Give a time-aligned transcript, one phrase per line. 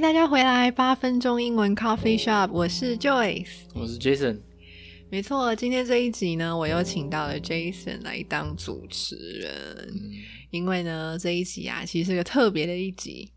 [0.00, 4.38] 大家回来，八分钟英文 Coffee Shop，我是 Joyce，我是 Jason。
[5.10, 10.12] 没错，今天这一集呢，我又请到了 Jason 来当主持人，嗯、
[10.50, 13.28] 因为呢，这一集啊，其实是个特别的一集，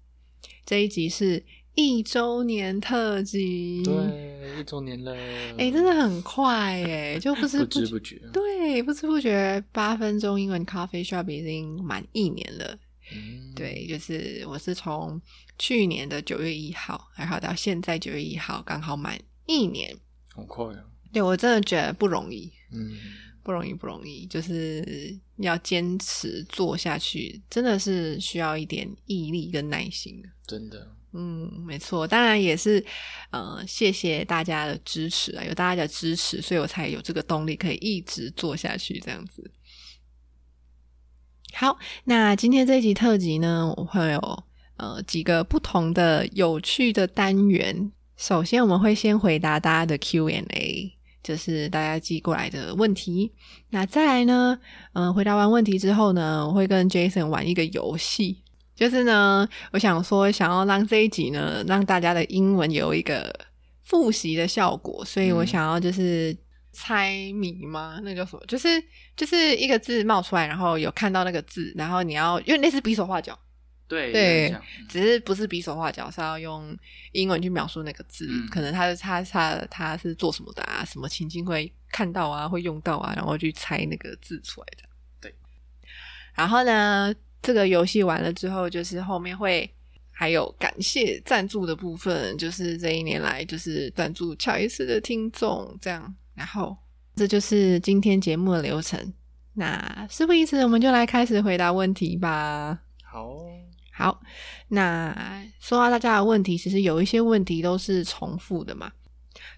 [0.63, 5.15] 这一集是一周年特辑，对，一周年了，
[5.57, 12.77] 哎，真的很快哎，就不知 不，不知不觉，对，不知不觉，八分钟英文 Coffee Shop 已经满一年了。
[13.13, 15.21] 嗯、对，就是我是从
[15.57, 19.95] 去年的九月一号，然后到现在九月一号，刚好满一年，
[20.33, 20.83] 很快啊！
[21.13, 22.97] 对，我真的觉得不容易，嗯，
[23.43, 30.23] 不容易，不容易，就是要坚持做下去，真的是需要一点毅力跟耐心。
[30.47, 32.83] 真的，嗯，没错，当然也是，
[33.31, 39.51] 呃，谢谢大家的支持啊，有大家的支持，所以我才有这个动力可以一直做下去，这样子。
[41.53, 44.43] 好，那今天这一集特辑呢，我会有
[44.77, 47.91] 呃几个不同的有趣的单元。
[48.17, 50.91] 首先，我们会先回答大家的 Q&A，
[51.21, 53.31] 就是大家寄过来的问题。
[53.69, 54.57] 那再来呢，
[54.93, 58.37] 嗯、呃，回答完问题之后呢，我会跟 Jason 玩一个游戏，
[58.75, 63.31] 就是呢，我想说想要让这一集呢，让大家的英文有一个
[63.83, 66.35] 复习的效果，所以我想要就是。
[66.71, 67.99] 猜谜吗？
[68.03, 68.43] 那叫什么？
[68.47, 68.81] 就是
[69.15, 73.37] 就是一个字冒出来，然后有看到那个字，然后你要因为那是比手画脚，
[73.87, 74.55] 对对，
[74.87, 76.75] 只是不是比手画脚，是要用
[77.11, 78.25] 英文去描述那个字。
[78.29, 80.85] 嗯、可能他是他他他是做什么的啊？
[80.85, 82.47] 什么情境会看到啊？
[82.47, 83.13] 会用到啊？
[83.15, 84.87] 然后去猜那个字出来的。
[85.19, 85.35] 对。
[86.33, 89.69] 然后呢，这个游戏完了之后，就是后面会
[90.09, 96.15] 还有感谢赞助的部分，就是这一年来就是赞助乔伊斯的听众这样。
[96.41, 96.75] 然后，
[97.15, 99.13] 这就是今天节目的流程。
[99.53, 102.81] 那事不宜迟，我们就来开始回答问题吧。
[103.03, 103.37] 好，
[103.93, 104.19] 好。
[104.67, 108.91] 那说到大家的问题，其实有一些问题都是重复的嘛，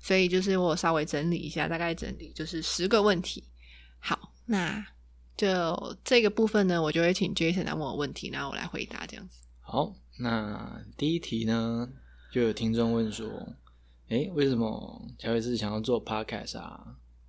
[0.01, 3.41] 所以就是我稍微整理一下，大概整理就是十个问题。
[3.97, 4.85] 好，那
[5.37, 9.39] 就这个部分呢，我就会请 Jason 来问我问题，然后我来回答这样子。
[9.61, 11.87] 好，那第一题呢，
[12.29, 13.25] 就有听众问说。
[14.13, 16.79] 诶，为什么乔伊斯想要做 podcast 啊？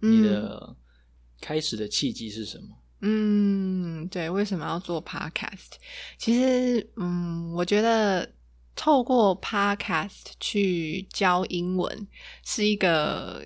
[0.02, 0.76] 嗯、你的
[1.40, 2.76] 开始的契机是什么？
[3.00, 5.72] 嗯，对，为什么要做 podcast？
[6.18, 8.30] 其实，嗯，我觉得
[8.76, 12.06] 透过 podcast 去教英文
[12.44, 13.42] 是一个，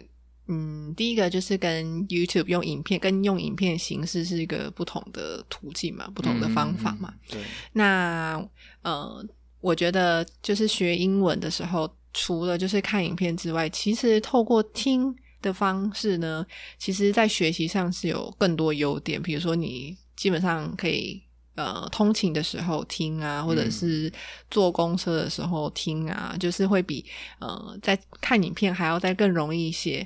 [0.49, 7.15] 嗯，第一个就是跟 YouTube 用影片，跟用影片形式是一个不同的途径嘛，不同的方法嘛。
[7.15, 7.43] 嗯、对，
[7.75, 8.49] 那
[8.83, 9.25] 呃，
[9.61, 11.89] 我觉得就是学英文的时候。
[12.21, 16.45] 除了就是看影片之外，其实透过听的方式呢，
[16.77, 19.23] 其实在学习上是有更多优点。
[19.23, 21.23] 比如说，你基本上可以
[21.55, 24.13] 呃通勤的时候听啊，或者是
[24.51, 27.05] 坐公车的时候听啊，嗯、就是会比
[27.39, 30.05] 呃在看影片还要再更容易一些。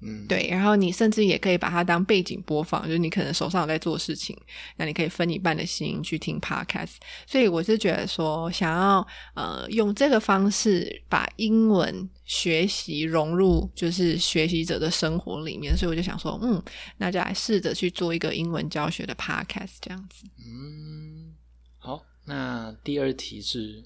[0.00, 4.36] 嗯，对，然后你甚至也可以把它当背景播放，就是你可能手上有在做事情，
[4.76, 6.94] 那你可以分一半的心去听 podcast。
[7.26, 16.62] 所以我是觉得说，想要呃用这个方式把英文学习融入就是学习者的生活里面，所以我就想说，嗯，
[16.98, 20.24] 那就来试着去做一个英文教学的 podcast 这样子。
[20.38, 21.34] 嗯，
[21.78, 23.82] 好，那第二题是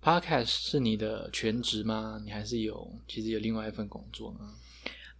[0.00, 2.20] podcast 是你的全职吗？
[2.24, 4.54] 你还是有其实有另外一份工作呢？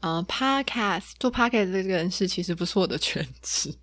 [0.04, 3.74] 呃、uh，Podcast 做 Podcast 这件事其实不是我的全职，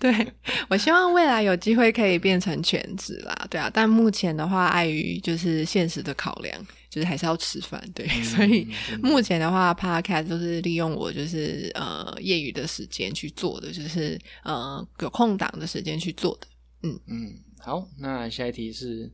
[0.00, 0.32] 对，
[0.70, 8.66] 我希望未来有机会可以变成全职啦，对啊，但目前的话，碍于就是现实的考量，就是还是要吃饭，对，嗯、所以
[9.02, 16.46] 目前的话，Podcast 都是利用我就是呃业余的时间去做的，就是呃有空档的时间去做的，
[16.84, 16.98] 嗯。
[17.06, 19.12] 嗯，好，那下一题是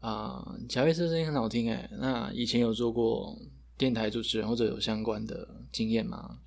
[0.00, 3.36] 啊，乔伊斯声音很好听诶，那以前有做过
[3.76, 6.38] 电台主持人或者有相关的经验吗？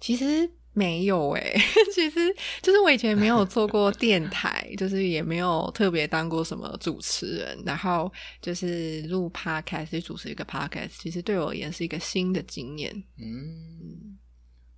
[0.00, 1.60] 其实，没有诶、欸，
[1.94, 8.12] 其实就是我以前没有做过电台， 就是也没有特别当过什么主持人，然后
[8.42, 12.92] 就是录 podcast 主持一个 podcast，其实对我而言是一个新的经验。
[13.16, 14.18] 嗯，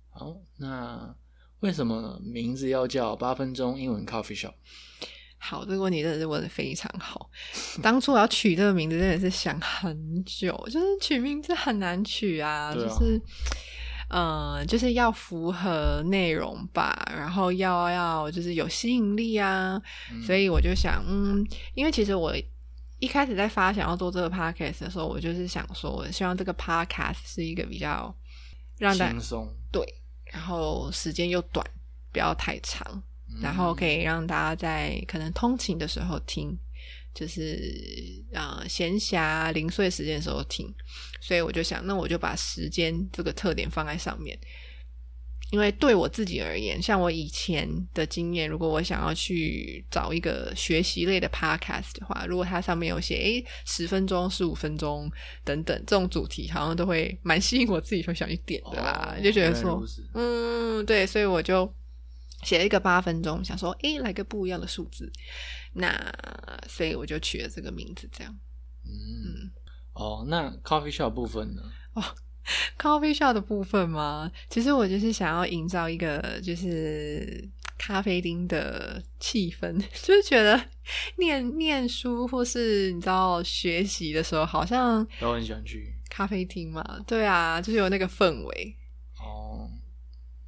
[0.09, 1.13] 好，那
[1.59, 4.53] 为什么名字要叫八分钟英文 Coffee Shop？
[5.39, 7.29] 好，这个问题真的是问的非常好。
[7.81, 13.21] 当初我要取这个名字，真的是想很久，就是取名字很难取啊，啊就是。
[14.11, 19.79] 嗯，就是要符合内容吧，然后要要就是有吸引力啊，
[20.11, 21.45] 嗯、所以我就想，嗯，
[21.75, 22.33] 因为其实我
[22.97, 28.11] 一开始在发想要做这个 podcast 的时候，我就是想说，我希望这个 podcast 是一个比较
[28.79, 29.85] 让大家轻松，对，
[30.33, 31.63] 然后时间又短，
[32.11, 33.03] 不要太长，
[33.35, 36.57] 嗯、然后可以让大家在可能通勤的时候听。
[37.11, 40.71] 就是呃闲暇零碎时间的时候听，
[41.19, 44.37] 所以我就想，那我就把时间这个特点放在上面。
[45.51, 55.11] 因为对我自己而言，像我以前的经验，如果我想要去找一个学习类的 podcast 的话，如果它上面有写诶十分钟、十五分钟
[55.43, 59.83] 等等这种主题，好像都会蛮吸引我自己，会想去点的啦，哦、就觉得说，
[60.13, 61.73] 嗯，对，所以我就。
[62.43, 65.11] 写了一个八分钟，想说，诶，来个不一样的数字，
[65.73, 65.93] 那
[66.67, 68.35] 所以我就取了这个名字，这样。
[68.85, 68.89] 嗯，
[69.45, 69.51] 嗯
[69.93, 71.61] 哦，那 coffee shop 部分呢？
[71.93, 72.03] 哦
[72.77, 74.31] ，coffee shop 的部分吗？
[74.49, 77.47] 其实我就是想要营造一个就是
[77.77, 80.59] 咖啡厅的气氛， 就是觉得
[81.17, 86.83] 念念书或是你知道学习的时候，好像都很喜欢去咖啡厅嘛。
[87.05, 88.75] 对啊，就是有那个氛围。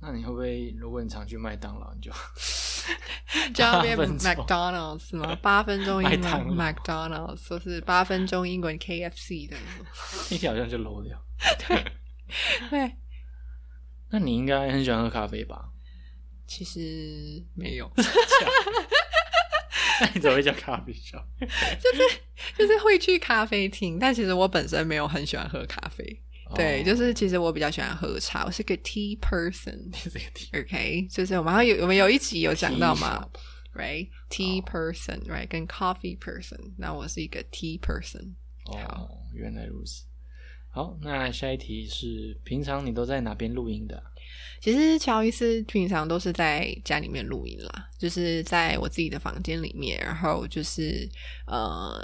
[0.01, 2.11] 那你会不会，如果你常去麦当劳，你就
[3.53, 5.37] 就要变 McDonald's 是吗？
[5.43, 6.19] 八分钟英文
[6.57, 9.55] McDonald's，说是八分钟英文 KFC 的，
[10.31, 11.23] 一条好像就 low 掉。
[11.67, 11.83] 对
[12.69, 12.95] 对，
[14.09, 15.69] 那你应该很喜欢喝咖啡吧？
[16.47, 17.89] 其实没有。
[17.95, 18.03] 那
[20.15, 20.91] 你怎么会叫咖啡？
[20.91, 22.01] 就是
[22.57, 26.23] 就是会去咖啡厅，但其实我本身没有很喜欢喝咖啡。
[26.55, 29.77] 对，就是其实我比较喜欢喝茶，我是个 tea person。
[29.91, 33.27] 你是个 tea，OK，就是我们有我们有一集有讲到嘛
[33.75, 35.47] ，right？tea person，right？
[35.47, 38.33] 跟 coffee person，那我是一个 tea person。
[38.65, 40.03] 哦，原来如此。
[40.69, 44.01] 好，那下一题是，平常你都在哪边录音的？
[44.61, 51.09] 其实乔伊斯平常都是在家里面录音啦，就是在我自己的房间里面，然后就是
[51.47, 52.01] 呃。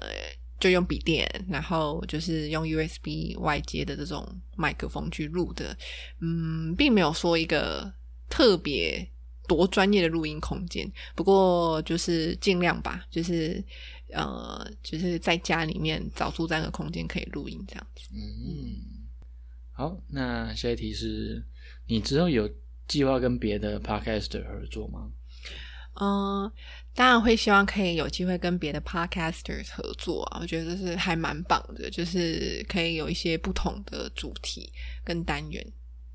[0.60, 5.78] 就用笔电，然后就是用 USB 外接的这种麦克风去录的，
[6.20, 7.92] 嗯，并没有说一个
[8.30, 9.08] 特别
[9.48, 13.64] 多专业的录音空间，不过就是尽量吧，就是
[14.12, 18.10] 呃，就是在家里面找出这样的空间可以录音这样子。
[18.14, 19.08] 嗯，
[19.74, 21.46] 好，那下一题是
[21.86, 22.50] 你之后有
[22.88, 25.12] 计划跟别的 Podcaster 合作吗？
[26.00, 26.52] 嗯。
[26.98, 34.74] 当然会希望可以有机会跟别的 podcasters 合作啊，我觉得是还蛮棒的，就是可以有一些不同的主题
[35.04, 35.64] 跟单元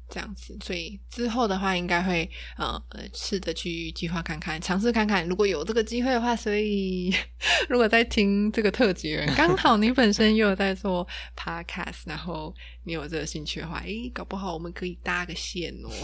[0.08, 0.58] 这样子。
[0.61, 2.82] 所以之后的话，应该会呃
[3.14, 6.34] 试着去计划看看，尝试看看，如果有这个机会的话。
[6.34, 7.14] 所以
[7.70, 11.06] 如果在听这个特辑人，刚好你本身又有在做
[11.37, 12.52] podcast，然后
[12.82, 15.90] 你有这个兴趣的话，诶，搞不好我们可以搭个线哦。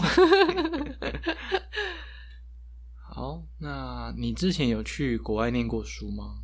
[3.11, 6.35] 好，那你之前有去国外念过书吗？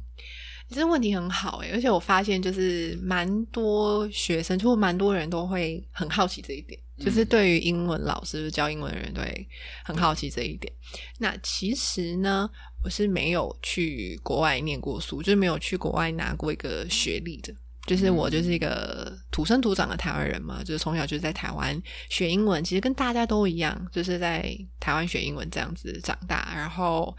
[0.67, 9.47] 这个问题很好诶，而且我发现就是蛮多学生，就蛮多人都会很好奇这一点，嗯、就是对于英文老师教英文的人都会
[9.83, 10.73] 很好奇这一点。
[10.73, 12.49] 嗯、那其实呢，
[12.83, 17.53] 我是没有去国外念过书，就是没有去国外拿过一个学历的。
[17.85, 26.51] 就是我就是一个土生土长的台湾人嘛，就是从小就在台湾学英文，其实跟大家都一样，就是在台湾学英文这样子长大。
[26.55, 27.15] 然后，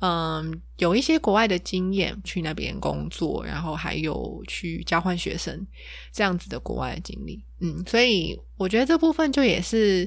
[0.00, 5.66] 嗯，有一些国外的经验，去那边工作，然后还有去交换学生
[6.12, 7.42] 这样子的国外的经历。
[7.60, 10.06] 嗯，所以我觉得这部分就也是，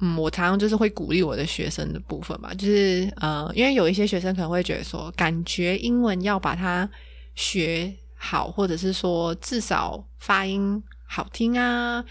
[0.00, 6.86] 嗯，我常常就是会鼓励我的学生的部分吧，就是呃，因为有一些学生可能会觉得说，感觉英文要把它
[7.34, 7.90] 学。
[8.16, 12.04] 好，或者是说至少发音好听啊，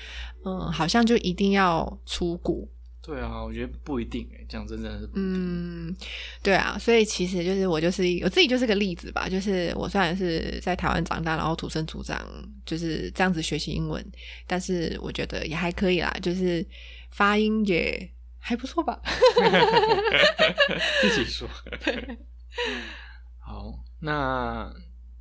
[0.46, 2.68] 嗯，好像就一定要出国。
[3.02, 5.08] 对啊，我觉得不一定诶，讲真的是。
[5.14, 5.96] 嗯，
[6.42, 12.20] 对啊，所以其实就是我就是我自己就是个例子吧，就是我虽然是在台湾长大，然后土生土长
[12.66, 14.04] 就是这样子学习英文，
[14.48, 16.66] 但是我觉得也还可以啦，就是
[17.12, 18.10] 发音也
[18.40, 19.00] 还不错吧。
[21.02, 21.48] 自己说。
[23.38, 24.74] 好，那。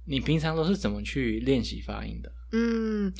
[0.04, 2.32] 你平常都是怎么去练习发音的？
[2.52, 3.12] 嗯，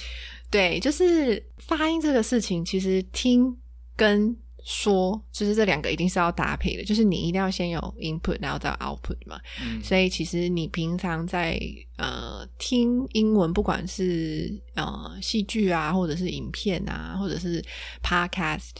[0.51, 3.57] 对，就是发音这个事情，其实听
[3.97, 9.39] 跟说，就是这两个一定是要搭配的，就是你一定要先有 input，然后再 output 嘛。
[9.61, 11.61] 嗯，所以其实你平常在
[11.97, 17.63] 呃听英文，不管是呃戏剧啊，或者是影片啊，或者是
[18.03, 18.71] podcast，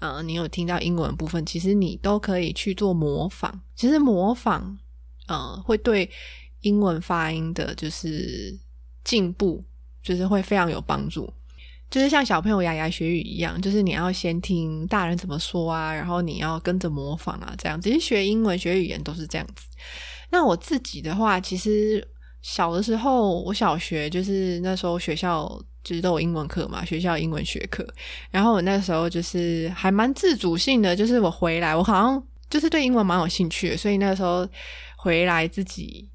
[0.00, 3.60] 呃，你有听到英文部分，其实你都可以去做模仿。
[3.74, 4.76] 其实模仿，
[5.26, 6.10] 呃，会对
[6.60, 8.56] 英文发音的，就是
[9.04, 9.64] 进步，
[10.02, 11.32] 就是会非常有帮助。
[11.90, 17.80] 就是像小朋友牙牙学语一样，就是你要先听大人怎么说啊，然后你要跟着模仿啊，这样。
[17.80, 19.66] 其实学英文、学语言都是这样子。
[20.30, 22.06] 那我自己的话，其实
[22.42, 27.84] 小的时候，我小学就是那时候学校就是都有英文课嘛，学校英文学课。
[28.30, 34.48] 然后我那时候就是还蛮自主性的，就是我回来，我好像就是对英文蛮有兴趣的，所以那时候
[34.96, 36.08] 回来自己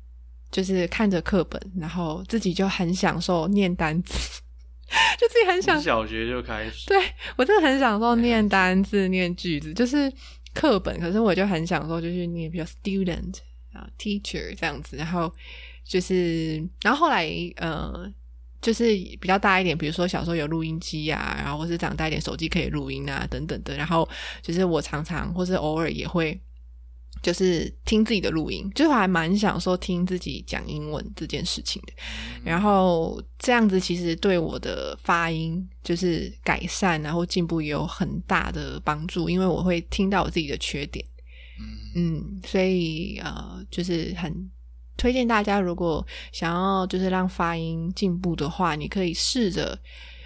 [0.55, 4.41] 就是看着课本，然后自己就很享受念单词。
[5.19, 6.97] 就自己很想小学就开始，对，
[7.35, 10.09] 我真的很享受念单字、念句子，就是
[10.53, 10.97] 课本。
[10.97, 13.35] 可是我就很享受，就是念比较 student
[13.73, 14.95] 啊，teacher 这样子。
[14.95, 15.29] 然后
[15.83, 18.09] 就是，然后后来呃，
[18.61, 18.85] 就是
[19.19, 23.75] 比较大一点，比如说小时候有录音机啊，然后或是长大一点，手机可以录音啊，等等的。
[23.75, 24.07] 然后
[24.41, 26.39] 就是我常常或是偶尔也会。
[27.25, 31.93] 就是听自己的录音，就是还蛮想说听自己讲英文这件事情的。
[32.43, 41.03] 然后这样子其实对我的发音就是改善，然后进步也有很大的帮助，因为我会听到我自己的缺点。
[41.95, 44.31] 嗯，所以呃，就是很
[44.95, 49.75] 推荐大家，如果想要就是让发音进步的话，你可以试着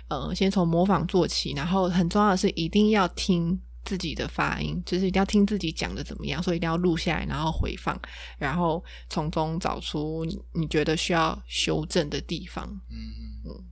[0.10, 3.58] 呃，先从模仿做起，然后很重要的是一定要听。
[3.90, 8.00] 自己的发音，就是一定要听自己讲的怎么样，所以一定要录下来，然后回放，
[8.38, 12.68] 然后从中找出你觉得需要修正的地方。
[12.92, 13.66] 嗯嗯。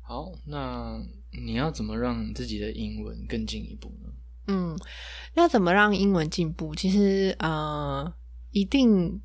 [0.00, 0.98] 好，那
[1.44, 4.08] 你要怎么让自己的英文更进一步呢？
[4.46, 4.78] 嗯，
[5.34, 6.74] 要怎么让英文进步？
[6.74, 8.10] 其实呃，
[8.50, 9.20] 一定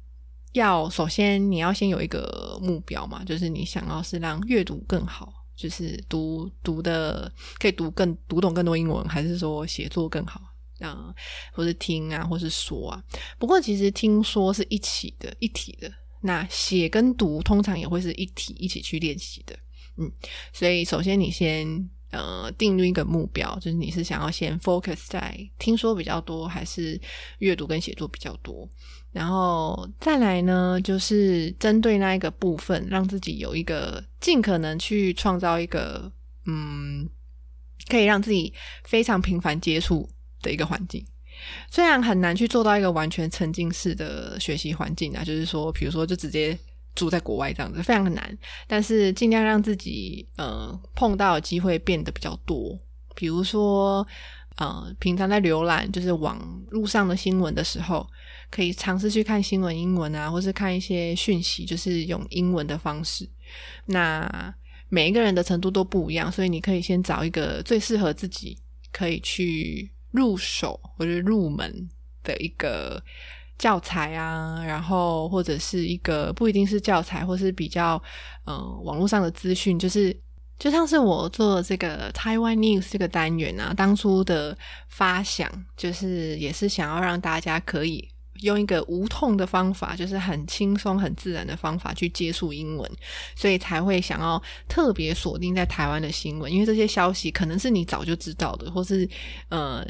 [0.52, 5.38] 要首先你要先有一个目标嘛，就是你想要是让阅读更好。
[5.60, 10.42] 就是读读的可以读更读懂更多英文，还是说写作更好
[10.80, 11.13] 啊？
[11.51, 13.04] 或是听啊，或是说啊？
[13.38, 15.92] 不过其实听说是一起的，一体的。
[16.22, 19.54] 那写跟读通常也会是一体一起去练习的。
[19.98, 20.10] 嗯，
[20.54, 27.00] 所以首先你先呃定立一个目标，就是你是想要先 focus 在听说比较多，还是
[27.39, 28.68] 阅读跟写作比较多？
[29.12, 36.12] 然后再来呢，就是针对那一个部分，让自己有一个尽可能去创造一个，
[36.46, 37.10] 嗯，
[37.88, 40.08] 可以让自己非常频繁接触
[40.44, 41.04] 的一个环境。
[41.72, 46.56] 虽然很难去做到一个完全沉浸式的学习环境啊，就是说，比如说就直接
[46.96, 48.38] 住在国外这样子，非常的难。
[48.67, 52.77] 但是尽量让自己呃碰到的机会变得比较多，
[53.15, 54.05] 比如说
[54.58, 58.08] 呃平常在浏览就是网路上的新闻的时候。
[58.51, 63.29] 可以尝试去看新闻英文啊，或是看一些讯息，就是用英文的方式。
[63.86, 64.51] 那
[64.88, 68.58] 每一个人的程度都不一样，所以你可以先找一个最适合自己
[68.91, 71.88] 可以去入手或者入门
[72.24, 73.00] 的一个
[73.60, 78.01] 教材啊，然后或者是一个不一定是教材，或是比较
[78.46, 80.20] 嗯、呃、网络上的资讯，就是
[80.58, 85.48] 就像是我做这个 Taiwan News 这个单元啊，当初的发想
[85.78, 88.10] 就是也是想要让大家可以。
[88.42, 92.89] 用一个无痛的方法，就是很轻松、很自然的方法去接触英文，
[93.36, 99.06] 所以才会想要特别锁定在台湾的新闻，因为这些消息可能是你早就知道的，或是
[99.50, 99.86] 呃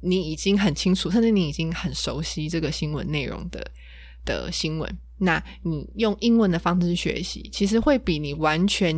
[0.00, 3.64] 你已经很清楚，甚至你已经很熟悉这个新闻内容的
[4.24, 4.98] 的新闻。
[5.18, 8.94] 那你用英文的方式去学习，其实会比你完全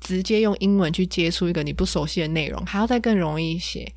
[0.00, 3.90] 直接用英文去接触一个你不熟悉的内容还要再更容易一些。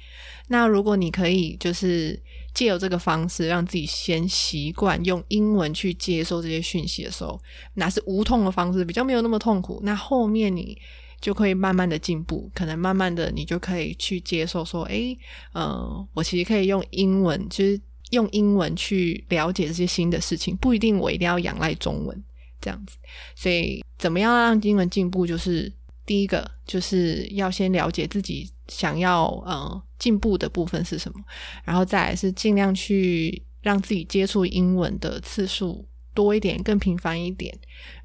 [0.48, 2.22] 那如果你可以就是。
[2.56, 7.38] 借由这个方式，让自己先习惯用英文去接受这些讯息的时候，
[7.74, 9.82] 那是无痛的方式，比较没有那么痛苦。
[9.84, 10.78] 那后面你
[11.20, 15.18] 就可以慢慢的进步，可能慢慢的你就可以去接受说，诶，
[15.54, 17.80] 呃，我其实可以用英文，就是
[18.12, 22.24] 用英文去了解这些新的事情，不一定我一定要仰赖中文
[22.62, 22.98] 这样子。
[23.36, 25.72] 所以，怎么样让英文进步，就是。
[26.08, 31.20] 第一个就是要先了解自己想要呃进步的部分是什么，
[31.64, 35.84] 然后再来是尽量去让自己接触英文的次数
[36.16, 37.56] 多一点，更频繁一点，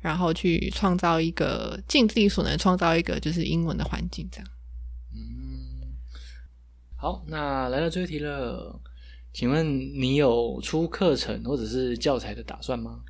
[0.00, 4.46] 然后去创造一个尽自己所能创造一个就是英文的环境，这样。
[5.14, 5.94] 嗯，
[6.96, 8.78] 好，那来到最后一题了，
[9.32, 9.64] 请问
[9.98, 13.00] 你有出课程或者是教材的打算吗？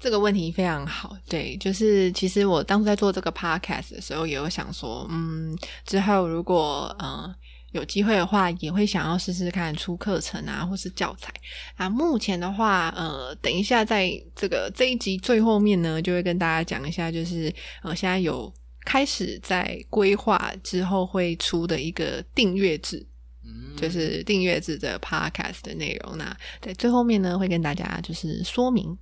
[0.00, 5.54] 这个问题非常好，对，就是其实我当初在做这个 podcast 的时候，也有想说，嗯，
[5.84, 7.36] 之后如果嗯、呃、
[7.72, 11.32] 有机会的话，也会想要试试看出课程啊，或是教材
[11.76, 11.88] 啊。
[11.88, 18.52] 目前的话，呃，等一下在这个这一集最后面呢，就会跟大家讲一下，就是呃，现在有
[18.84, 23.06] 开始在规划之后会出的一个订阅制，
[23.44, 26.18] 嗯，就是订阅制的 podcast 的内容。
[26.18, 28.98] 那在最后面呢，会跟大家就是说明。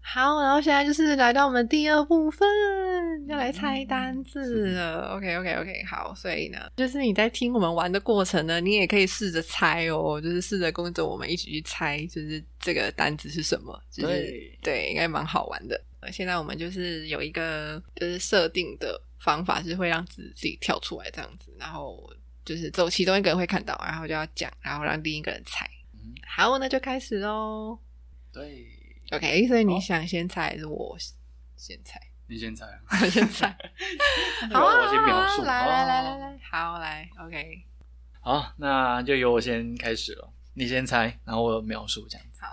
[0.00, 2.48] 好，然后现在就是来到我们第二部分，
[3.26, 5.18] 要来猜单字了。
[5.18, 13.80] Okay, okay, okay, 好，所以呢，就是你在听我们玩的过程呢，你也可以试着猜哦，就是试着跟着我们一起去猜，就是这个单字是什么。
[13.90, 15.80] 就是、对对，应该蛮好玩的。
[16.12, 22.12] 现在我们就是有一个就是设定的方法，是会让字自己跳出来这样子，然后
[22.44, 25.68] 就是走其中一个人会看到，然后就要讲，然后让另一个人猜。
[25.94, 27.78] 嗯、好，那就开始喽。
[28.32, 28.66] 对。
[29.10, 30.96] OK，所以你想先猜还是我
[31.56, 32.00] 先猜？
[32.27, 33.47] 你先猜，我先猜。
[34.53, 35.41] 好啊，我先描述。
[35.43, 37.63] 来来来来来，好来，OK。
[38.21, 40.31] 好，那就由我先开始了。
[40.53, 42.41] 你先猜，然后我描述这样子。
[42.41, 42.51] 好。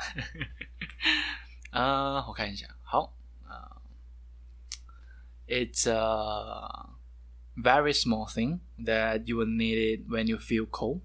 [1.70, 2.66] 啊， uh, 我看一下。
[2.82, 3.12] 好
[3.44, 3.82] 啊，
[5.46, 6.88] uh,，It's a
[7.56, 11.00] very small thing that you will need it when you feel cold,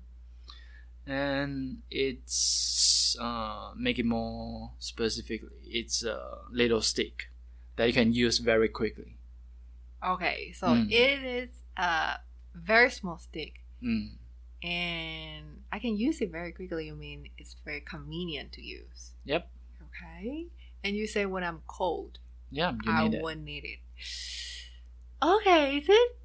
[1.06, 6.18] and it's uh, make it more specifically, it's a
[6.52, 7.30] little stick
[7.77, 9.17] that you can use very quickly.
[10.05, 10.91] Okay, so mm.
[10.91, 12.19] it is a
[12.55, 13.61] very small stick.
[13.83, 14.17] Mm.
[14.63, 16.87] And I can use it very quickly.
[16.87, 19.13] You mean it's very convenient to use?
[19.25, 19.49] Yep.
[19.83, 20.47] Okay.
[20.83, 22.19] And you say when I'm cold.
[22.51, 23.23] Yeah, you I it.
[23.23, 23.79] would need it.
[25.23, 26.17] Okay, is it?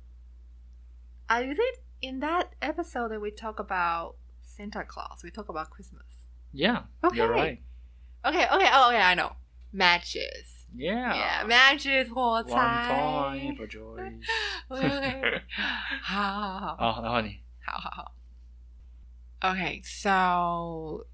[1.29, 5.21] Uh, is it in that episode that we talk about Santa Claus?
[5.23, 6.03] We talk about Christmas.
[6.51, 6.83] Yeah.
[7.03, 7.17] Okay.
[7.17, 7.61] You're right.
[8.25, 8.45] Okay.
[8.45, 8.69] Okay.
[8.71, 9.07] Oh, yeah.
[9.07, 9.33] I know.
[9.71, 10.60] Matches.
[10.76, 11.14] Yeah.
[11.14, 11.46] Yeah.
[11.46, 12.08] Matches.
[12.10, 12.50] 火柴。
[12.52, 14.20] One point for Joyce.
[14.68, 15.42] okay.
[16.02, 16.76] 好好好。
[16.76, 17.40] 好，然后你。
[17.60, 18.12] 好好好。
[19.40, 21.06] Okay, so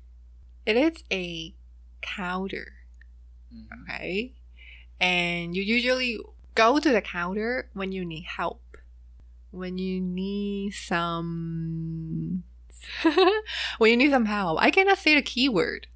[0.64, 1.54] it is a
[2.00, 2.73] counter.
[3.52, 3.82] Mm-hmm.
[3.82, 4.32] Okay,
[5.00, 6.19] and you usually
[6.54, 8.62] go to the counter when you need help,
[9.50, 12.45] when you need some
[13.78, 15.88] when you need some help, I cannot say the keyword.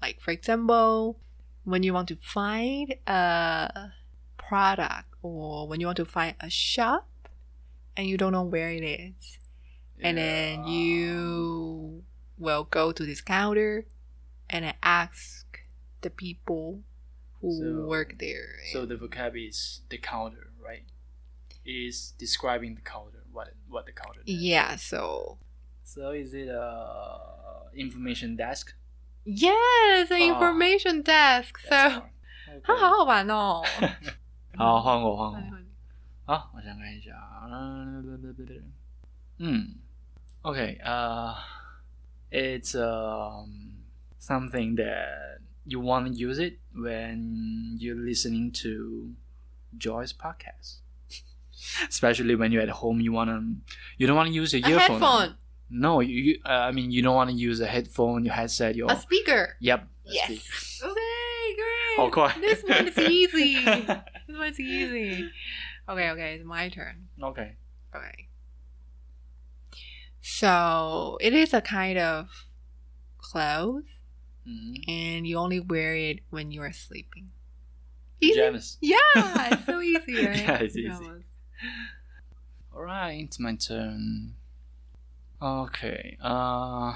[0.00, 1.18] Like, for example,
[1.67, 3.91] when you want to find a
[4.37, 7.09] product or when you want to find a shop
[7.97, 9.37] and you don't know where it is.
[9.99, 10.07] Yeah.
[10.07, 12.03] And then you
[12.39, 13.85] will go to this counter
[14.49, 15.59] and ask
[15.99, 16.83] the people
[17.41, 18.59] who so, work there.
[18.71, 20.85] So the vocab is the counter, right?
[21.65, 24.35] Is describing the counter, what what the counter is.
[24.35, 25.37] Yeah, so
[25.83, 27.19] so is it a
[27.75, 28.73] information desk?
[29.26, 31.58] Yes, an information desk.
[31.68, 32.02] So，
[32.64, 33.62] 它好好玩哦。
[34.56, 35.56] 好，换我，换我。
[36.24, 37.12] 好，我想看一下。
[39.38, 39.74] 嗯，
[40.42, 41.34] OK，呃，
[42.30, 43.72] it's um
[44.20, 49.14] something that you want to use it when you're listening to
[49.78, 50.80] Joy's podcast.
[51.88, 53.40] Especially when you're at home, you wanna,
[53.96, 55.36] you don't want to use your earphone.
[55.69, 56.39] No, you.
[56.45, 59.57] Uh, I mean, you don't want to use a headphone, your headset, your a speaker.
[59.59, 59.87] Yep.
[60.05, 60.41] Yes.
[60.41, 60.91] Speaker.
[60.91, 61.97] Okay, great.
[61.97, 62.35] 好快。
[62.39, 63.63] This one's easy.
[63.65, 65.29] this one's easy.
[65.89, 67.07] Okay, okay, it's my turn.
[67.21, 67.55] Okay.
[67.95, 68.27] Okay.
[70.21, 72.27] So it is a kind of
[73.17, 74.01] clothes,
[74.47, 74.89] mm-hmm.
[74.89, 77.31] and you only wear it when you are sleeping.
[78.21, 78.77] Pajamas.
[78.81, 80.37] Yeah, it's so easy, right?
[80.37, 81.09] yeah, it's easy.
[82.75, 84.35] All right, it's my turn.
[85.39, 86.95] Okay, uh,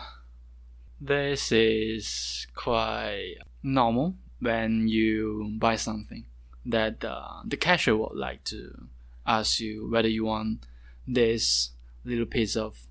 [1.00, 6.26] this is quite normal when you buy something
[6.66, 8.88] that uh, the cashier would like to
[9.28, 10.66] ask you whether you want
[11.08, 11.70] this
[12.04, 12.88] little piece of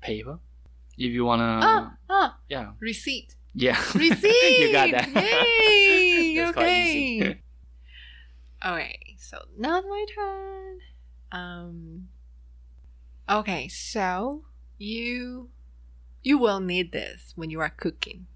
[0.00, 0.40] paper.
[0.98, 3.36] If you wanna, ah, ah, yeah, receipt.
[3.54, 4.58] Yeah, receipt.
[4.58, 5.08] you got that.
[5.14, 6.46] Yay!
[6.48, 7.40] okay.
[8.66, 10.78] Okay, so now it's my turn.
[11.30, 12.08] Um.
[13.28, 14.42] Okay, so
[14.84, 15.48] you
[16.22, 18.26] you will need this when you are cooking.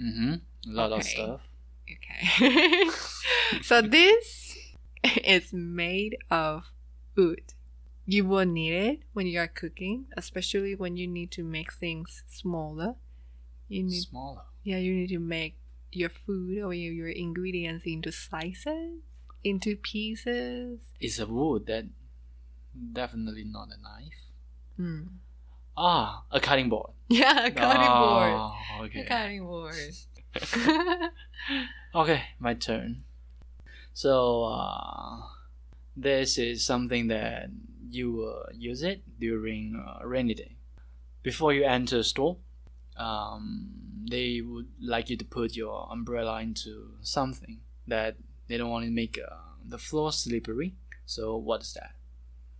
[0.00, 0.34] Mm-hmm.
[0.70, 0.98] A lot okay.
[0.98, 1.40] of stuff.
[1.86, 2.90] Okay.
[3.62, 4.56] so this
[5.24, 6.70] is made of
[7.16, 7.54] wood.
[8.06, 12.24] You will need it when you are cooking, especially when you need to make things
[12.26, 12.94] smaller.
[13.68, 14.42] You need smaller.
[14.64, 15.56] Yeah, you need to make
[15.92, 19.00] your food or your ingredients into slices,
[19.44, 20.78] into pieces.
[21.00, 21.84] It's a wood that
[22.92, 24.20] definitely not a knife.
[24.76, 25.02] Hmm.
[25.80, 26.90] Ah, a cutting board.
[27.08, 28.88] Yeah, a cutting oh, board.
[28.88, 29.00] Okay.
[29.00, 29.74] A cutting board.
[31.94, 33.04] okay, my turn.
[33.94, 35.22] So, uh,
[35.96, 37.50] this is something that
[37.88, 40.56] you will use it during a rainy day.
[41.22, 42.36] Before you enter a store,
[42.96, 43.70] um,
[44.10, 48.16] they would like you to put your umbrella into something that
[48.48, 50.74] they don't want to make uh, the floor slippery.
[51.06, 51.94] So what's that?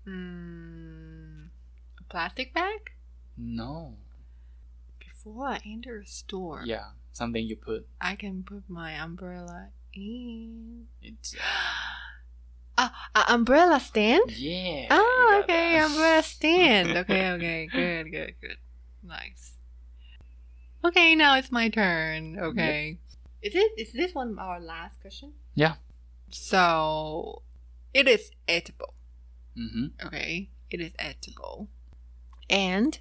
[0.07, 1.49] Mm,
[1.99, 2.93] a plastic bag?
[3.39, 3.95] No.
[4.99, 7.87] Before I enter a store, Yeah, something you put.
[8.01, 10.87] I can put my umbrella in.
[11.03, 11.35] It's
[12.81, 14.31] Ah, a umbrella stand?
[14.39, 14.87] yeah.
[14.91, 15.87] Oh, okay, that.
[15.91, 16.91] umbrella stand.
[16.99, 18.57] Okay, okay, good, good, good.
[19.03, 19.55] Nice.
[20.85, 22.39] Okay, now it's my turn.
[22.39, 22.99] Okay.
[23.43, 25.33] Is it is this one our last question?
[25.55, 25.75] Yeah.
[26.31, 27.43] So
[27.95, 28.95] it is edible.
[29.59, 29.93] Mhm.
[30.07, 30.51] Okay.
[30.71, 31.69] It is edible
[32.50, 33.00] And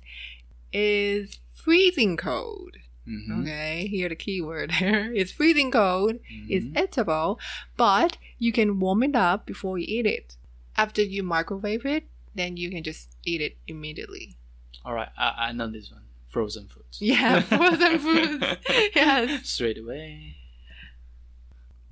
[0.72, 2.76] is freezing cold.
[3.06, 3.42] Mhm.
[3.42, 6.20] Okay, here the keyword here is freezing cold.
[6.48, 6.76] It's Mhm.
[6.76, 7.38] edible,
[7.76, 10.36] but you can warm it up before you eat it.
[10.76, 14.36] After you microwave it, then you can just eat it immediately.
[14.84, 16.02] All right, I, I know this one.
[16.28, 16.98] Frozen foods.
[17.00, 18.46] Yeah, frozen foods.
[18.94, 19.44] Yes.
[19.46, 20.36] Straight away.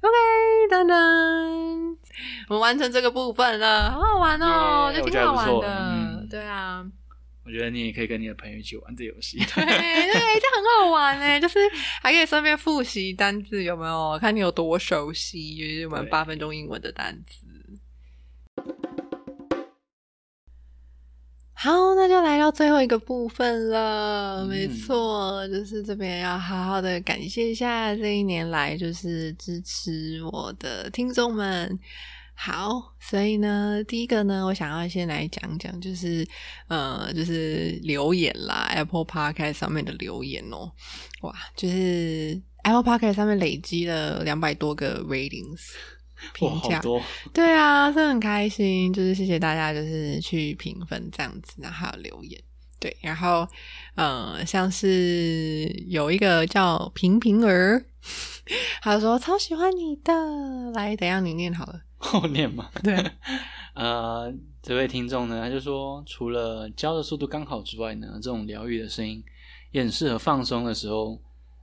[0.00, 0.16] OK，
[0.70, 1.96] 噔噔，
[2.48, 5.74] 我们完成这个部分了，好好玩哦，耶就挺好玩我觉得的。
[5.74, 6.86] 还不错嗯对啊，
[7.45, 9.37] 我觉得你也可以跟你的朋友一起玩这游戏。
[9.55, 11.59] 对对，这很好玩哎，就是
[12.01, 14.17] 还可以顺便复习单字，有没有？
[14.19, 17.45] 看你有多熟悉，就是我们八分钟英文的单词。
[21.53, 24.41] 好，那就来到最后一个部分了。
[24.41, 31.79] 嗯没错，就是这边要好好的感谢一下这一年来就是支持我的听众们。
[32.37, 36.27] 好，所以呢，第一个呢，我想要先来讲讲，就是
[36.67, 40.69] 呃，就是留言啦，Apple Podcast 上面的留言哦，
[41.21, 45.71] 哇，就是 Apple Podcast 上面累积了两百多个 ratings
[46.33, 46.81] 评，价。
[47.33, 52.39] 对啊，是很开心，就是谢谢大家，就是去评分这样子，然后还有留言，
[52.79, 53.47] 对，然后
[53.95, 57.83] 呃，像是有一个叫平平儿，
[58.83, 60.13] 他说超喜欢你的，
[60.73, 62.69] 来，等一下你念好了，后念嘛。
[62.83, 62.95] 对，
[63.75, 69.23] 呃，这位听众呢，他就说，除了教的速度刚好之外呢，这种疗愈的声音
[69.71, 71.19] 也很适合放松的时候，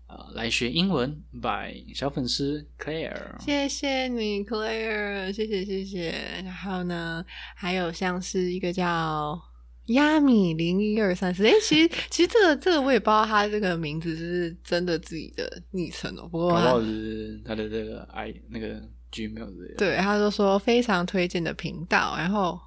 [0.08, 1.22] 呃，来学英文。
[1.40, 6.10] by 小粉丝 Claire，谢谢你，Claire，谢谢谢谢。
[6.44, 7.24] 然后呢，
[7.56, 9.40] 还有像是一个叫
[9.86, 16.52] 亚米零一二三四，诶，其实 其实这个这个我也不知道他这个名字是真的自己的昵称哦，不过
[17.44, 18.80] 他的这个 i 那个
[19.76, 22.58] 对，他就说非常推荐的频道，然后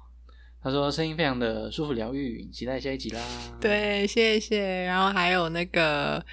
[0.62, 3.20] 他说声音非常的舒服疗愈，期待下一集啦。，
[3.60, 4.84] 对，谢谢。
[4.84, 6.24] 然后还有那个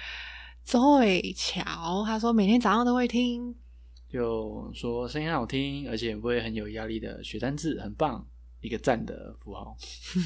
[0.66, 3.54] Zoe 乔，他说每天早上都会听，
[4.08, 8.26] 就说声音很好听，而且不会很有压力的学单字，很棒，
[8.64, 9.76] 一个赞的符号，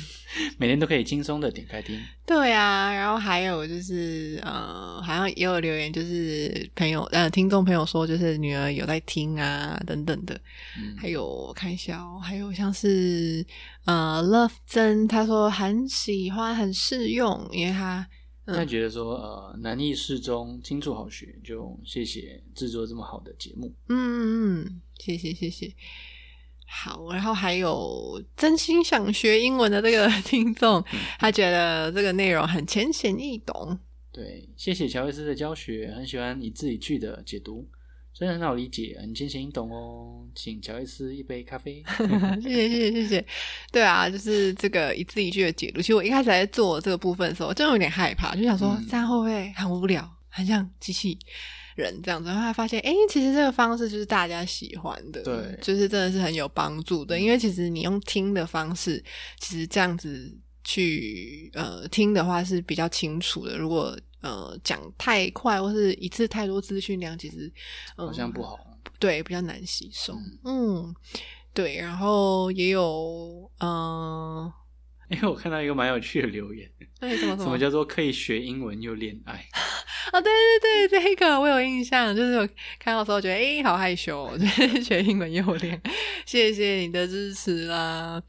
[0.59, 2.01] 每天都可以轻松的点开听。
[2.25, 2.93] 对啊。
[2.95, 10.41] 然后还有就是呃，好像也有留言，就是朋友呃听众朋友说，就是女儿有在听啊等等的。
[10.79, 13.45] 嗯，还有我看一下哦，还有像是
[13.85, 18.09] 呃 Love 真，他说很喜欢，很适用，因为他。
[18.51, 23.75] 那觉得说，呃，难易适中，清楚好学，就谢谢制作这么好的节目。
[23.89, 25.75] 嗯嗯嗯，谢谢谢谢。
[26.71, 30.85] 好，然后还有真心想学英文的这个 听众，
[31.19, 33.79] 他觉得这个内容很浅显易懂。
[34.13, 37.67] 对，谢谢乔伊斯的教学，很喜欢一字一句的解读，
[38.13, 40.27] 真的很好理解，很浅显易懂哦。
[40.35, 41.83] 请乔伊斯一杯咖啡。
[42.43, 43.27] 谢谢谢谢谢谢。
[43.73, 45.81] 对啊，就是这个一字一句的解读。
[45.81, 51.19] 其实我一开始在做这个部分的时候，真的有点害怕，就想说、嗯、这样会不会很无聊，很像机器
[51.83, 52.29] 人这样子。
[52.29, 57.19] 然后还发现，哎，其实这个方式就是大家喜欢的，对，就是真的是很有帮助的。
[57.19, 59.03] 因为其实你用听的方式，
[59.39, 63.57] 其实这样子去呃听的话是比较清楚的。
[63.57, 67.51] 如果呃讲太快或是一次太多资讯量，其实、
[67.97, 68.59] 呃、好像不好。
[68.99, 70.13] 对，比较难吸收。
[70.15, 70.95] 嗯，嗯
[71.55, 74.53] 对，然后也有嗯，
[75.09, 76.69] 因为我看到一个蛮有趣的留言，
[77.01, 79.47] 那什么什么什么叫做可以学英文又恋爱？
[80.11, 85.81] 啊、对对对，这个我有印象，就是我看到的时候觉得，哎，好害羞哦， 就是学英文又恋，
[86.25, 88.23] 谢谢你的支持啦。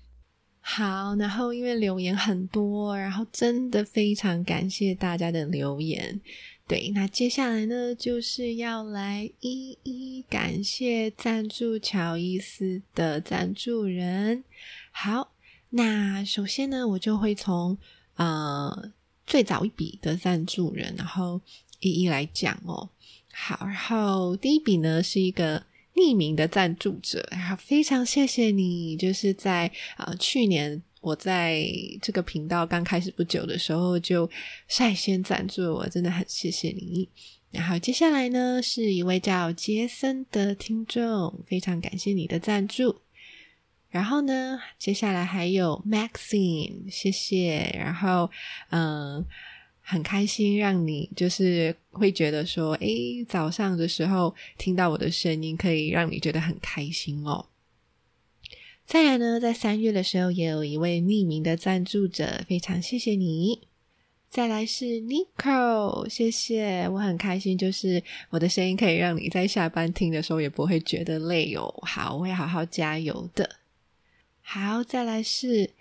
[0.62, 6.20] 好，然后因为留言很多，然后真的非常感谢大家的留言。
[6.68, 14.44] 对，那接下来呢，就是要来一一感谢赞助乔伊斯的赞助人。
[14.92, 15.32] 好，
[15.72, 17.76] 那首先呢，我就会从
[18.18, 18.92] 呃
[19.26, 21.42] 最早一笔的赞助人，然后
[21.80, 22.90] 一一来讲哦。
[23.32, 25.64] 好，然后第一笔呢是一个
[25.96, 31.66] 匿名的赞助者，然后非常谢谢你，就是在呃去年我在
[32.02, 34.30] 这个频道刚开始不久的时候就
[34.68, 37.08] 率先赞助我，真的很谢谢你。
[37.52, 43.02] 然后接下来呢，是一位叫杰森的听众，非常感谢你的赞助。
[43.90, 47.74] 然后呢，接下来还有 Maxine，谢谢。
[47.76, 48.30] 然后
[48.70, 49.26] 嗯，
[49.90, 57.48] 很开心让你就是会觉得说，诶，早上的时候听到我的声音，可以让你觉得很开心哦。
[58.86, 63.68] 再来呢，在三月的时候，也有一位匿名的赞助者，非常谢谢你。
[64.30, 71.74] 再来是 Nico，谢谢，我很开心，就是我的声音可以让你在下班听的时候也不会觉得累哦。
[71.82, 73.58] 好，我会好好加油的。
[74.42, 75.72] 好，再来是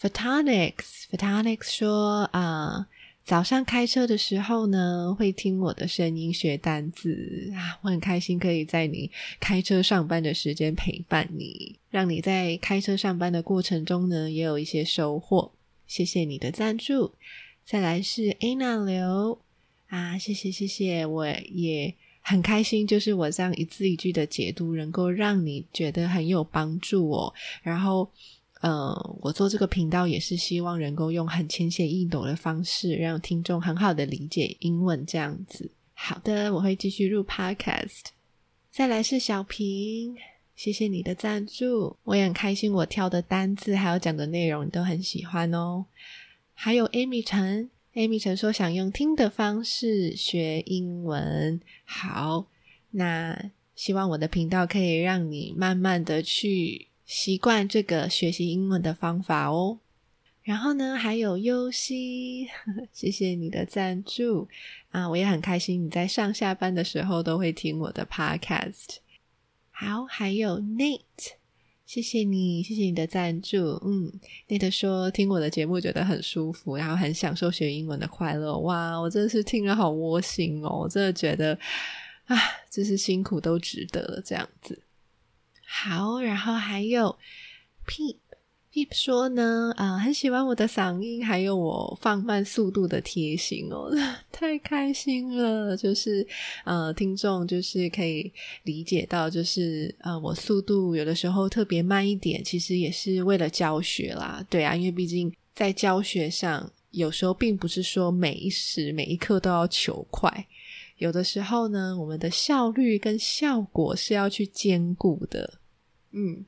[0.00, 2.86] Photonics，Photonics 说啊、
[3.24, 15.52] 早上开车的时候呢，会听我的声音学单字啊，我很开心可以在你开车上班的时间陪伴你，让你在开车上班的过程中呢，也有一些收获。
[15.86, 17.12] 谢谢你的赞助。
[17.64, 19.38] 再来是 Anna 刘
[19.88, 27.32] 啊，谢谢谢谢，我也很开心，就是我这样一字一句的解读，能够让你觉得很有帮助哦。
[27.62, 28.10] 然后，
[28.62, 35.68] 呃，我做这个频道也是希望能够用很浅显易懂的方式，让听众很好的理解英文这样子。
[35.94, 38.06] 好的，我会继续录 Podcast。
[38.70, 40.16] 再来是小平，
[40.54, 45.86] 谢谢你的赞助，我也很开心，我挑的单字还有讲的内容你都很喜欢哦。
[46.54, 51.60] 还有 Amy 陈，Amy 陈说想用听的方式学英文。
[51.84, 52.46] 好，
[52.92, 59.80] 那希望我的频道可以让你慢慢的去习惯这个学习英文的方法哦。
[60.42, 62.48] 然后呢，还有优西，
[62.92, 64.48] 谢谢你的赞助
[64.90, 68.96] 啊，我也很开心你在上下班的时候都会听我的 Podcast。
[69.70, 71.34] 好，还有 Nate。
[71.86, 73.80] 谢谢你，谢谢你的赞助。
[73.84, 74.10] 嗯，
[74.48, 78.58] 内德说听我的节目觉得很舒服，然后很享受学英文的快乐。
[78.60, 81.56] 哇，我真的是听了好窝心哦，我真的觉得
[82.24, 82.36] 啊，
[82.70, 84.81] 就是辛苦都值得了这样子。
[85.74, 87.16] 好，然后还有
[87.86, 88.18] P。
[88.74, 93.90] Pip 说呢，啊、很喜欢我的嗓音，还有我放慢速度的贴心哦，
[94.32, 95.76] 太开心了。
[95.76, 96.26] 就是
[96.64, 98.32] 呃，听众就是可以
[98.62, 104.42] 理解到，就是呃，我速度有的时候特别慢一点，其实也是为了教学啦。
[104.48, 110.46] 对啊，因为毕竟在教学上，有时候并不是说每一时每一刻都要求快，
[110.96, 115.58] 有的时候呢，我们的效率跟效果是要去兼顾的。
[116.12, 116.44] 嗯。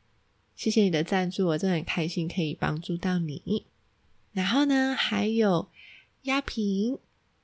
[0.57, 3.66] 谢谢你的赞助，我真的很开心可以帮助到你。
[4.33, 5.68] 然后呢，还有
[6.22, 6.96] 亚平，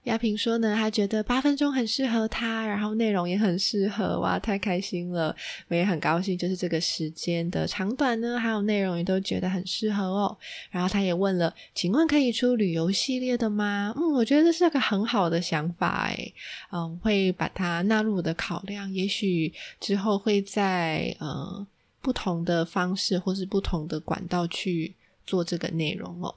[0.05, 5.35] 亚平说呢，他觉得八分钟很适合他，然后内容也很适合，哇，太开心了！
[5.67, 10.39] 我也很高兴，就是这个时间的长短呢，还有内容也都觉得很适合哦。
[10.71, 13.93] 然后他也问了，请问可以出旅游系列的吗？
[13.97, 16.33] 嗯，我觉得这是个很好的想法，诶，
[16.71, 21.67] 嗯，会把它纳入我的考量，也许之后会在嗯。
[22.01, 24.95] 不同的方式或是不同的管道去
[25.27, 26.35] 做这个内容哦。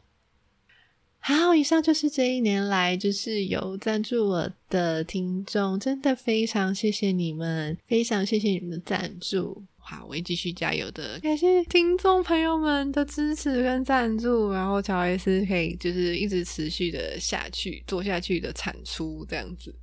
[1.19, 9.63] 好，以上就是这一年来就是有赞助我的听众，真的非常谢谢你们，非常谢谢你们的赞助。
[9.78, 11.17] 好，我会继续加油的。
[11.21, 19.73] 感谢听众朋友们的支持跟赞助，然后乔艾斯可以就是一直持续的下去做下去的产出这样子。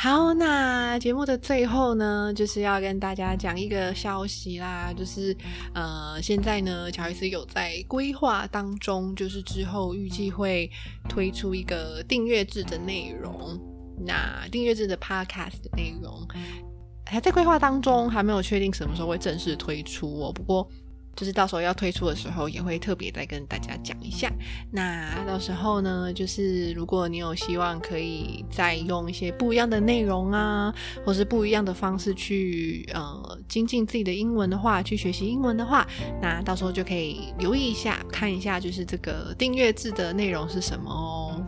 [0.00, 5.36] 好，那节目的最后呢，就是要跟大家讲一个消息啦，就是
[5.74, 10.70] 呃，现在呢，乔伊斯有在规划当中，就是之后预计会
[11.08, 13.58] 推出一个订阅制的内容，
[14.06, 16.24] 那订阅制的 Podcast 的内容
[17.04, 20.68] 还在规划当中，还没有确定什么时候会正式推出哦，不过。
[21.18, 24.30] 就是到时候要推出的时候，也会特别再跟大家讲一下。
[24.70, 30.72] 那到时候呢，就是如果你有希望可以再用一些不一样的内容啊，
[31.04, 35.84] 或是不一样的方式去呃精进自己的英文的话，去学习英文的话，
[36.22, 41.42] 那到时候就可以留意一下，看一下就是这个订阅制的内容是什么哦。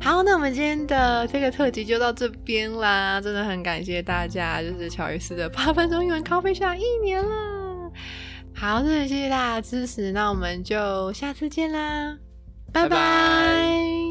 [0.00, 7.57] 好，那我们今天的这个特辑就到这边啦，真的很感谢大家，就是乔伊斯的八分钟英文咖啡下一年了。
[8.58, 12.18] 好，那谢谢大家的支持，那我们就下次见啦，
[12.72, 14.07] 拜拜。